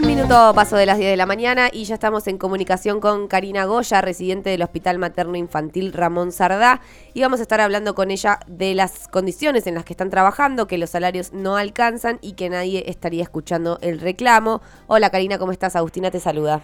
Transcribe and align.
Un 0.00 0.06
minuto 0.06 0.54
paso 0.54 0.76
de 0.76 0.86
las 0.86 0.96
10 0.96 1.10
de 1.10 1.16
la 1.18 1.26
mañana 1.26 1.68
y 1.70 1.84
ya 1.84 1.92
estamos 1.92 2.26
en 2.26 2.38
comunicación 2.38 3.00
con 3.00 3.28
Karina 3.28 3.66
Goya, 3.66 4.00
residente 4.00 4.48
del 4.48 4.62
Hospital 4.62 4.98
Materno 4.98 5.36
Infantil 5.36 5.92
Ramón 5.92 6.32
Sardá, 6.32 6.80
y 7.12 7.20
vamos 7.20 7.38
a 7.38 7.42
estar 7.42 7.60
hablando 7.60 7.94
con 7.94 8.10
ella 8.10 8.38
de 8.46 8.74
las 8.74 9.08
condiciones 9.08 9.66
en 9.66 9.74
las 9.74 9.84
que 9.84 9.92
están 9.92 10.08
trabajando, 10.08 10.66
que 10.66 10.78
los 10.78 10.88
salarios 10.88 11.34
no 11.34 11.58
alcanzan 11.58 12.18
y 12.22 12.32
que 12.32 12.48
nadie 12.48 12.84
estaría 12.86 13.22
escuchando 13.22 13.78
el 13.82 14.00
reclamo. 14.00 14.62
Hola 14.86 15.10
Karina, 15.10 15.36
¿cómo 15.36 15.52
estás? 15.52 15.76
Agustina 15.76 16.10
te 16.10 16.18
saluda. 16.18 16.62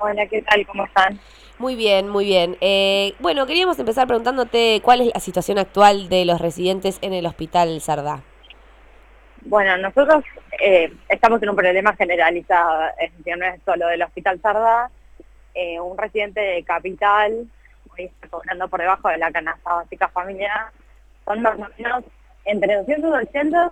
Hola, 0.00 0.28
¿qué 0.28 0.42
tal? 0.42 0.64
¿Cómo 0.68 0.84
están? 0.84 1.18
Muy 1.58 1.74
bien, 1.74 2.08
muy 2.08 2.26
bien. 2.26 2.56
Eh, 2.60 3.14
bueno, 3.18 3.44
queríamos 3.46 3.76
empezar 3.80 4.06
preguntándote 4.06 4.80
cuál 4.84 5.00
es 5.00 5.10
la 5.12 5.18
situación 5.18 5.58
actual 5.58 6.08
de 6.08 6.24
los 6.24 6.40
residentes 6.40 6.98
en 7.02 7.12
el 7.12 7.26
Hospital 7.26 7.80
Sardá. 7.80 8.22
Bueno, 9.42 9.76
nosotros 9.78 10.24
eh, 10.60 10.92
estamos 11.08 11.42
en 11.42 11.50
un 11.50 11.56
problema 11.56 11.94
generalizado, 11.96 12.88
es 12.98 13.16
decir, 13.16 13.36
no 13.38 13.46
es 13.46 13.60
solo 13.64 13.86
del 13.88 14.02
Hospital 14.02 14.40
Sardá. 14.40 14.90
Eh, 15.54 15.80
un 15.80 15.96
residente 15.96 16.40
de 16.40 16.62
Capital, 16.62 17.48
cobrando 18.30 18.68
por 18.68 18.80
debajo 18.80 19.08
de 19.08 19.18
la 19.18 19.32
canasta 19.32 19.74
básica 19.74 20.08
familiar, 20.08 20.70
son 21.24 21.42
más 21.42 21.58
o 21.58 21.66
menos 21.76 22.04
entre 22.44 22.76
280 22.76 23.70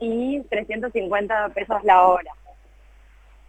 y 0.00 0.40
350 0.42 1.48
pesos 1.50 1.82
la 1.84 2.02
hora. 2.06 2.32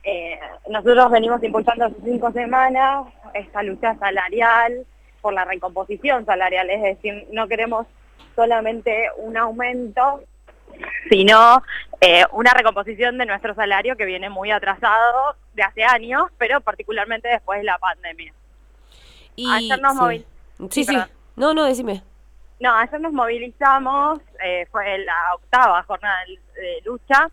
Eh, 0.03 0.39
nosotros 0.69 1.11
venimos 1.11 1.43
impulsando 1.43 1.85
hace 1.85 1.95
cinco 2.03 2.31
semanas 2.31 3.07
esta 3.33 3.63
lucha 3.63 3.95
salarial 3.95 4.85
por 5.21 5.33
la 5.33 5.45
recomposición 5.45 6.25
salarial, 6.25 6.69
es 6.69 6.81
decir, 6.81 7.27
no 7.31 7.47
queremos 7.47 7.87
solamente 8.35 9.09
un 9.17 9.37
aumento, 9.37 10.21
sino 11.09 11.63
eh, 12.01 12.23
una 12.31 12.51
recomposición 12.53 13.17
de 13.17 13.25
nuestro 13.25 13.55
salario 13.55 13.95
que 13.95 14.05
viene 14.05 14.29
muy 14.29 14.51
atrasado 14.51 15.35
de 15.53 15.63
hace 15.63 15.83
años, 15.83 16.23
pero 16.37 16.61
particularmente 16.61 17.27
después 17.27 17.59
de 17.59 17.65
la 17.65 17.77
pandemia. 17.77 18.33
Y, 19.35 19.51
ayer 19.51 19.81
nos 19.81 19.97
sí. 20.69 20.85
Sí, 20.85 20.97
No, 21.35 21.53
no, 21.53 21.65
decime. 21.65 22.03
No, 22.59 22.73
ayer 22.73 22.99
nos 23.01 23.11
movilizamos, 23.11 24.19
eh, 24.43 24.65
fue 24.71 24.97
la 24.99 25.35
octava 25.35 25.83
jornada 25.83 26.19
de 26.55 26.81
lucha, 26.85 27.29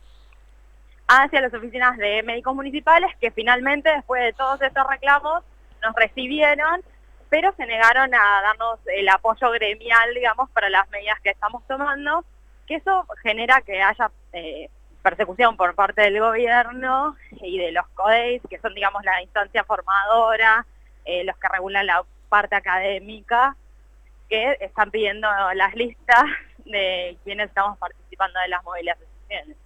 hacia 1.06 1.40
las 1.40 1.54
oficinas 1.54 1.96
de 1.98 2.22
médicos 2.22 2.54
municipales 2.54 3.10
que 3.20 3.30
finalmente, 3.30 3.90
después 3.90 4.22
de 4.22 4.32
todos 4.32 4.60
estos 4.62 4.86
reclamos, 4.88 5.44
nos 5.82 5.94
recibieron, 5.94 6.82
pero 7.28 7.52
se 7.56 7.66
negaron 7.66 8.14
a 8.14 8.42
darnos 8.42 8.78
el 8.86 9.08
apoyo 9.08 9.50
gremial, 9.50 10.14
digamos, 10.14 10.50
para 10.50 10.70
las 10.70 10.88
medidas 10.90 11.20
que 11.20 11.30
estamos 11.30 11.66
tomando 11.66 12.24
que 12.66 12.76
eso 12.76 13.06
genera 13.22 13.60
que 13.60 13.82
haya 13.82 14.10
eh, 14.32 14.68
persecución 15.02 15.56
por 15.56 15.74
parte 15.74 16.02
del 16.02 16.20
gobierno 16.20 17.16
y 17.40 17.58
de 17.58 17.72
los 17.72 17.86
CODEIS, 17.88 18.42
que 18.48 18.58
son, 18.58 18.74
digamos, 18.74 19.04
la 19.04 19.20
instancia 19.22 19.64
formadora, 19.64 20.66
eh, 21.04 21.24
los 21.24 21.36
que 21.36 21.48
regulan 21.48 21.86
la 21.86 22.04
parte 22.28 22.54
académica, 22.54 23.56
que 24.28 24.56
están 24.60 24.90
pidiendo 24.90 25.28
las 25.54 25.74
listas 25.74 26.24
de 26.64 27.18
quienes 27.24 27.48
estamos 27.48 27.76
participando 27.78 28.38
de 28.40 28.48
las 28.48 28.62
movilizaciones. 28.64 29.56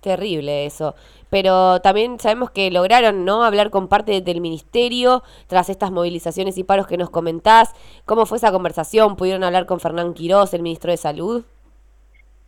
Terrible 0.00 0.66
eso. 0.66 0.94
Pero 1.30 1.80
también 1.80 2.18
sabemos 2.18 2.50
que 2.50 2.70
lograron 2.70 3.24
no 3.24 3.44
hablar 3.44 3.70
con 3.70 3.88
parte 3.88 4.20
del 4.20 4.40
ministerio 4.40 5.22
tras 5.46 5.68
estas 5.68 5.92
movilizaciones 5.92 6.58
y 6.58 6.64
paros 6.64 6.88
que 6.88 6.96
nos 6.96 7.08
comentás. 7.08 7.72
¿Cómo 8.04 8.26
fue 8.26 8.38
esa 8.38 8.50
conversación? 8.50 9.16
¿Pudieron 9.16 9.44
hablar 9.44 9.64
con 9.64 9.78
Fernán 9.78 10.12
Quirós, 10.12 10.52
el 10.54 10.62
ministro 10.62 10.90
de 10.90 10.96
Salud? 10.96 11.44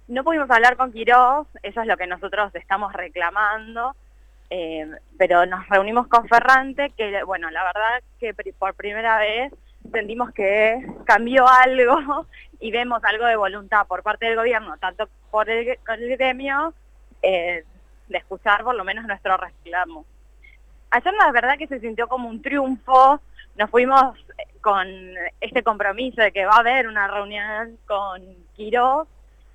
No 0.07 0.23
pudimos 0.23 0.51
hablar 0.51 0.77
con 0.77 0.93
Quirós, 0.93 1.47
eso 1.63 1.81
es 1.81 1.87
lo 1.87 1.97
que 1.97 2.07
nosotros 2.07 2.55
estamos 2.55 2.93
reclamando, 2.93 3.97
eh, 4.51 4.87
pero 5.17 5.47
nos 5.47 5.67
reunimos 5.69 6.09
con 6.09 6.29
Ferrante, 6.29 6.91
que 6.97 7.25
bueno, 7.25 7.51
la 7.51 7.65
verdad 7.65 8.03
que 8.21 8.35
por 8.59 8.75
primera 8.75 9.19
vez 9.19 9.53
sentimos 9.91 10.31
que 10.33 10.87
cambió 11.05 11.49
algo 11.49 12.27
y 12.61 12.71
vemos 12.71 13.03
algo 13.05 13.25
de 13.27 13.37
voluntad 13.37 13.87
por 13.87 14.03
parte 14.03 14.27
del 14.27 14.37
gobierno, 14.37 14.77
tanto 14.79 15.09
por 15.31 15.49
el, 15.49 15.79
gremio, 15.87 16.75
eh, 17.23 17.65
de 18.09 18.19
escuchar 18.19 18.63
por 18.63 18.75
lo 18.75 18.85
menos 18.85 19.07
nuestro 19.07 19.37
reclamo. 19.39 20.05
Ayer 20.91 21.15
la 21.15 21.33
verdad 21.33 21.57
que 21.57 21.67
se 21.67 21.81
sintió 21.81 22.09
como 22.09 22.29
un 22.29 22.43
triunfo, 22.43 23.21
nos 23.57 23.71
fuimos 23.71 24.19
con 24.61 24.87
este 25.41 25.63
compromiso 25.63 26.21
de 26.21 26.31
que 26.31 26.45
va 26.45 26.57
a 26.57 26.61
haber 26.61 26.87
una 26.87 27.09
reunión 27.09 27.79
con 27.87 28.23
Quirós, 28.55 29.09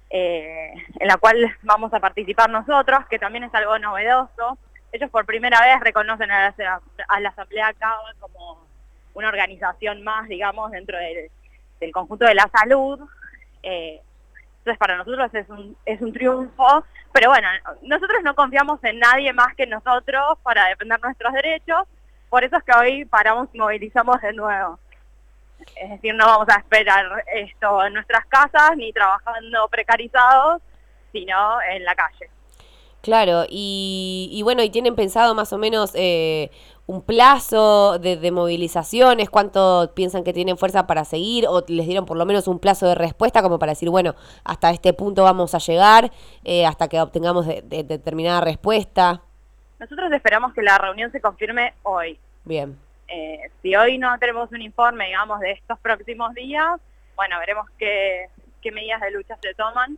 eh, 0.10 0.74
en 1.00 1.08
la 1.08 1.18
cual 1.18 1.56
vamos 1.62 1.94
a 1.94 2.00
participar 2.00 2.50
nosotros, 2.50 3.00
que 3.10 3.20
también 3.20 3.44
es 3.44 3.54
algo 3.54 3.78
novedoso. 3.78 4.58
Ellos 4.92 5.10
por 5.12 5.26
primera 5.26 5.62
vez 5.62 5.80
reconocen 5.82 6.32
a 6.32 6.54
la, 6.58 7.30
Asamblea 7.30 7.74
CABA 7.74 8.14
como 8.20 8.66
una 9.14 9.30
organización 9.30 10.04
más, 10.04 10.28
digamos, 10.28 10.72
dentro 10.72 10.98
del, 10.98 11.92
conjunto 11.92 12.26
de 12.26 12.36
la 12.36 12.50
salud. 12.52 13.00
Eh, 13.62 14.02
entonces 14.60 14.78
para 14.78 14.98
nosotros 14.98 15.34
es 15.34 15.50
un, 15.50 15.78
es 15.86 16.02
un 16.02 16.12
triunfo, 16.12 16.84
pero 17.14 17.30
bueno, 17.30 17.48
nosotros 17.84 18.22
no 18.24 18.36
confiamos 18.36 18.84
en 18.84 19.00
nadie 19.00 19.32
más 19.34 19.56
que 19.56 19.66
nosotros 19.66 20.38
para 20.44 20.68
defender 20.68 21.00
nuestros 21.02 21.34
derechos, 21.34 21.88
por 22.30 22.44
eso 22.44 22.58
es 22.58 22.64
que 22.64 22.78
hoy 22.78 23.06
paramos 23.06 23.50
y 23.54 23.58
movilizamos 23.58 24.22
de 24.22 24.34
nuevo. 24.34 24.80
Es 25.76 25.90
decir, 25.90 26.14
no 26.14 26.26
vamos 26.26 26.48
a 26.50 26.60
esperar 26.60 27.06
esto 27.34 27.86
en 27.86 27.94
nuestras 27.94 28.26
casas 28.28 28.72
ni 28.78 28.92
trabajando 28.92 29.68
precarizados, 29.70 30.62
sino 31.12 31.62
en 31.62 31.84
la 31.84 31.96
calle. 31.96 32.30
Claro, 33.02 33.46
y, 33.50 34.42
bueno, 34.44 34.62
¿y 34.62 34.70
tienen 34.70 34.96
pensado 34.96 35.34
más 35.34 35.54
o 35.54 35.58
menos 35.58 35.92
eh, 35.96 36.52
un 36.86 37.02
plazo 37.02 37.98
de, 37.98 38.30
movilizaciones? 38.32 39.30
¿Cuánto 39.30 39.94
piensan 39.96 40.26
que 40.26 40.34
tienen 40.34 40.58
fuerza 40.58 40.86
para 40.86 41.06
seguir? 41.06 41.46
¿O 41.48 41.64
les 41.68 41.88
dieron 41.88 42.06
por 42.06 42.18
lo 42.18 42.26
menos 42.26 42.50
un 42.50 42.60
plazo 42.60 42.88
de 42.88 42.96
respuesta 42.96 43.42
como 43.42 43.58
para 43.58 43.72
decir, 43.72 43.90
bueno, 43.90 44.16
hasta 44.44 44.72
este 44.72 44.92
punto 44.94 45.24
vamos 45.24 45.56
a 45.56 45.60
llegar, 45.60 46.12
eh, 46.44 46.66
hasta 46.66 46.90
que 46.90 47.00
obtengamos 47.00 47.48
determinada 47.48 48.42
respuesta? 48.42 49.22
Nosotros 49.80 50.12
esperamos 50.12 50.54
que 50.54 50.62
la 50.62 50.78
reunión 50.78 51.10
se 51.14 51.22
confirme 51.22 51.74
hoy. 51.84 52.20
Bien. 52.44 52.78
Eh, 53.12 53.50
si 53.62 53.76
hoy 53.76 53.98
no 53.98 54.18
tenemos 54.20 54.52
un 54.52 54.62
informe, 54.62 55.08
digamos, 55.08 55.40
de 55.40 55.52
estos 55.52 55.80
próximos 55.80 56.34
días, 56.36 56.80
bueno, 57.16 57.40
veremos 57.40 57.66
qué, 57.78 58.30
medidas 58.72 59.02
de 59.02 59.12
lucha 59.12 59.36
se 59.42 59.54
toman, 59.56 59.98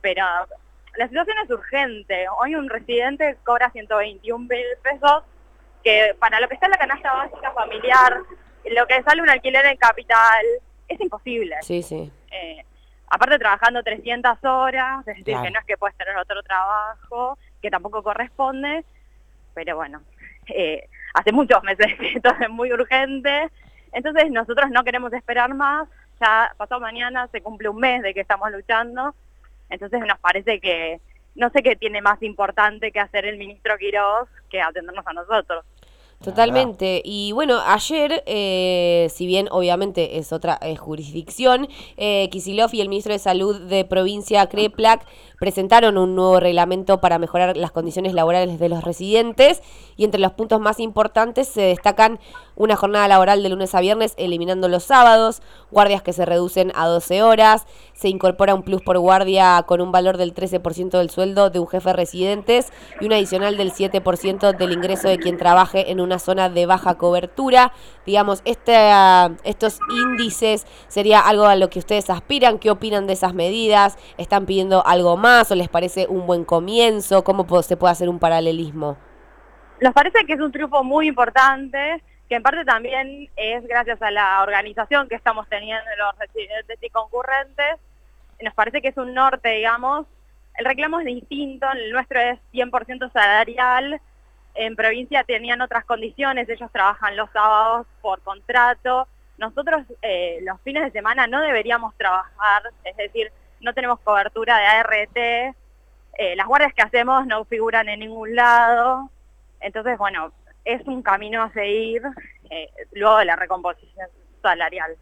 pero 0.00 0.24
la 0.96 1.08
situación 1.08 1.36
es 1.44 1.50
urgente. 1.50 2.26
Hoy 2.40 2.54
un 2.54 2.68
residente 2.70 3.36
cobra 3.44 3.70
121 3.70 4.46
mil 4.48 4.64
pesos, 4.82 5.22
que 5.82 6.16
para 6.18 6.40
lo 6.40 6.48
que 6.48 6.54
está 6.54 6.66
en 6.66 6.72
la 6.72 6.78
canasta 6.78 7.12
básica 7.12 7.52
familiar, 7.52 8.20
lo 8.64 8.86
que 8.86 9.02
sale 9.02 9.20
un 9.20 9.28
alquiler 9.28 9.66
en 9.66 9.76
capital, 9.76 10.44
es 10.88 11.00
imposible. 11.00 11.56
Sí, 11.60 11.82
sí. 11.82 12.10
Eh, 12.30 12.64
aparte 13.08 13.38
trabajando 13.38 13.82
300 13.82 14.42
horas, 14.44 15.00
es 15.00 15.18
decir, 15.18 15.36
que 15.42 15.50
no 15.50 15.60
es 15.60 15.66
que 15.66 15.76
puedes 15.76 15.96
tener 15.96 16.16
otro 16.16 16.42
trabajo, 16.42 17.38
que 17.60 17.70
tampoco 17.70 18.02
corresponde, 18.02 18.84
pero 19.52 19.76
bueno, 19.76 20.02
eh, 20.48 20.88
hace 21.14 21.32
muchos 21.32 21.62
meses 21.62 21.86
esto 22.14 22.30
es 22.40 22.50
muy 22.50 22.72
urgente, 22.72 23.50
entonces 23.92 24.30
nosotros 24.30 24.70
no 24.70 24.84
queremos 24.84 25.12
esperar 25.12 25.54
más, 25.54 25.88
ya 26.20 26.54
pasado 26.56 26.80
mañana 26.80 27.28
se 27.28 27.40
cumple 27.40 27.68
un 27.68 27.78
mes 27.78 28.02
de 28.02 28.12
que 28.12 28.20
estamos 28.20 28.50
luchando, 28.52 29.14
entonces 29.70 30.00
nos 30.00 30.18
parece 30.18 30.60
que 30.60 31.00
no 31.34 31.50
sé 31.50 31.62
qué 31.62 31.74
tiene 31.76 32.00
más 32.00 32.22
importante 32.22 32.92
que 32.92 33.00
hacer 33.00 33.24
el 33.24 33.38
ministro 33.38 33.76
Quiroz 33.76 34.28
que 34.50 34.60
atendernos 34.60 35.06
a 35.06 35.12
nosotros. 35.12 35.64
Totalmente. 36.24 37.02
Y 37.04 37.32
bueno, 37.32 37.60
ayer, 37.66 38.22
eh, 38.26 39.08
si 39.12 39.26
bien 39.26 39.48
obviamente 39.50 40.18
es 40.18 40.32
otra 40.32 40.58
jurisdicción, 40.78 41.68
eh, 41.96 42.28
Kisilov 42.30 42.70
y 42.72 42.80
el 42.80 42.88
ministro 42.88 43.12
de 43.12 43.18
Salud 43.18 43.60
de 43.60 43.84
provincia 43.84 44.46
Kreplak 44.46 45.06
presentaron 45.38 45.98
un 45.98 46.14
nuevo 46.14 46.40
reglamento 46.40 47.00
para 47.00 47.18
mejorar 47.18 47.56
las 47.56 47.70
condiciones 47.70 48.14
laborales 48.14 48.58
de 48.58 48.68
los 48.68 48.82
residentes 48.82 49.62
y 49.96 50.04
entre 50.04 50.20
los 50.20 50.32
puntos 50.32 50.60
más 50.60 50.80
importantes 50.80 51.48
se 51.48 51.60
destacan 51.60 52.18
una 52.56 52.76
jornada 52.76 53.08
laboral 53.08 53.42
de 53.42 53.48
lunes 53.48 53.74
a 53.74 53.80
viernes 53.80 54.14
eliminando 54.16 54.68
los 54.68 54.84
sábados, 54.84 55.42
guardias 55.70 56.02
que 56.02 56.12
se 56.12 56.24
reducen 56.24 56.72
a 56.74 56.86
12 56.86 57.22
horas, 57.22 57.66
se 57.92 58.08
incorpora 58.08 58.54
un 58.54 58.62
plus 58.62 58.82
por 58.82 58.98
guardia 58.98 59.64
con 59.66 59.80
un 59.80 59.92
valor 59.92 60.16
del 60.16 60.34
13% 60.34 60.90
del 60.98 61.10
sueldo 61.10 61.50
de 61.50 61.58
un 61.58 61.66
jefe 61.66 61.90
de 61.90 61.96
residentes 61.96 62.72
y 63.00 63.06
un 63.06 63.12
adicional 63.12 63.56
del 63.56 63.72
7% 63.72 64.56
del 64.56 64.72
ingreso 64.72 65.08
de 65.08 65.18
quien 65.18 65.36
trabaje 65.36 65.90
en 65.90 66.00
una 66.00 66.13
zona 66.18 66.48
de 66.48 66.66
baja 66.66 66.96
cobertura. 66.96 67.72
Digamos, 68.06 68.42
este, 68.44 68.76
estos 69.44 69.78
índices 69.90 70.66
sería 70.88 71.20
algo 71.20 71.46
a 71.46 71.56
lo 71.56 71.70
que 71.70 71.78
ustedes 71.78 72.10
aspiran, 72.10 72.58
¿qué 72.58 72.70
opinan 72.70 73.06
de 73.06 73.14
esas 73.14 73.34
medidas? 73.34 73.98
¿Están 74.18 74.46
pidiendo 74.46 74.84
algo 74.86 75.16
más? 75.16 75.44
o 75.50 75.54
les 75.54 75.68
parece 75.68 76.06
un 76.08 76.26
buen 76.26 76.44
comienzo? 76.44 77.24
¿Cómo 77.24 77.46
se 77.62 77.76
puede 77.76 77.92
hacer 77.92 78.08
un 78.08 78.18
paralelismo? 78.18 78.96
Nos 79.80 79.92
parece 79.92 80.24
que 80.26 80.34
es 80.34 80.40
un 80.40 80.52
triunfo 80.52 80.84
muy 80.84 81.08
importante, 81.08 82.02
que 82.28 82.36
en 82.36 82.42
parte 82.42 82.64
también 82.64 83.28
es 83.36 83.66
gracias 83.66 84.00
a 84.02 84.10
la 84.10 84.42
organización 84.42 85.08
que 85.08 85.14
estamos 85.14 85.48
teniendo 85.48 85.84
los 85.98 86.18
residentes 86.18 86.78
y 86.80 86.90
concurrentes. 86.90 87.80
Nos 88.40 88.54
parece 88.54 88.80
que 88.80 88.88
es 88.88 88.96
un 88.96 89.14
norte, 89.14 89.48
digamos. 89.50 90.06
El 90.56 90.64
reclamo 90.64 91.00
es 91.00 91.06
distinto, 91.06 91.66
el 91.72 91.92
nuestro 91.92 92.20
es 92.20 92.38
100% 92.52 93.12
salarial, 93.12 94.00
en 94.54 94.76
provincia 94.76 95.24
tenían 95.24 95.60
otras 95.60 95.84
condiciones, 95.84 96.48
ellos 96.48 96.70
trabajan 96.72 97.16
los 97.16 97.30
sábados 97.30 97.86
por 98.00 98.20
contrato. 98.22 99.08
Nosotros 99.38 99.84
eh, 100.02 100.38
los 100.42 100.60
fines 100.62 100.84
de 100.84 100.90
semana 100.92 101.26
no 101.26 101.40
deberíamos 101.40 101.94
trabajar, 101.96 102.62
es 102.84 102.96
decir, 102.96 103.32
no 103.60 103.74
tenemos 103.74 103.98
cobertura 104.00 104.58
de 104.58 104.66
ART, 104.66 105.16
eh, 105.16 106.36
las 106.36 106.46
guardias 106.46 106.72
que 106.72 106.82
hacemos 106.82 107.26
no 107.26 107.44
figuran 107.44 107.88
en 107.88 108.00
ningún 108.00 108.36
lado, 108.36 109.10
entonces, 109.64 109.96
bueno, 109.96 110.30
es 110.64 110.86
un 110.86 111.02
camino 111.02 111.42
a 111.42 111.52
seguir 111.52 112.02
eh, 112.50 112.68
luego 112.92 113.16
de 113.18 113.24
la 113.24 113.36
recomposición 113.36 114.08
salarial. 114.42 114.94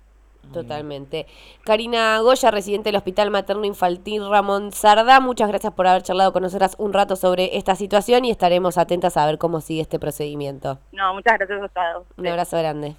Totalmente. 0.53 1.27
Karina 1.65 2.19
Goya, 2.21 2.51
residente 2.51 2.89
del 2.89 2.97
Hospital 2.97 3.31
Materno 3.31 3.65
Infantil 3.65 4.29
Ramón 4.29 4.73
Sarda, 4.73 5.21
muchas 5.21 5.49
gracias 5.49 5.73
por 5.73 5.87
haber 5.87 6.03
charlado 6.03 6.33
con 6.33 6.43
nosotras 6.43 6.75
un 6.79 6.93
rato 6.93 7.17
sobre 7.17 7.57
esta 7.57 7.75
situación 7.75 8.25
y 8.25 8.31
estaremos 8.31 8.79
atentas 8.79 9.17
a 9.17 9.27
ver 9.27 9.39
cómo 9.39 9.61
sigue 9.61 9.81
este 9.81 9.99
procedimiento. 9.99 10.79
No, 10.93 11.15
muchas 11.15 11.39
gracias 11.39 11.63
a 11.63 11.69
todos. 11.69 12.07
Un 12.17 12.27
abrazo 12.27 12.59
grande. 12.59 12.97